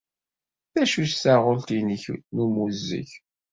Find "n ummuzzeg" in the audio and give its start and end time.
2.35-3.09